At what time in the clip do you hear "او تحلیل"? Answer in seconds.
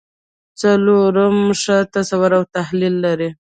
2.37-2.95